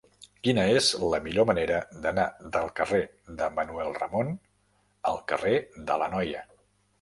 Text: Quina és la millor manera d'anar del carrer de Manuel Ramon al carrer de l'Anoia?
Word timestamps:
Quina 0.45 0.61
és 0.77 0.85
la 1.11 1.19
millor 1.25 1.45
manera 1.49 1.81
d'anar 2.05 2.25
del 2.55 2.71
carrer 2.79 3.03
de 3.43 3.51
Manuel 3.59 3.93
Ramon 3.99 4.33
al 5.13 5.21
carrer 5.35 5.55
de 5.93 6.01
l'Anoia? 6.05 6.45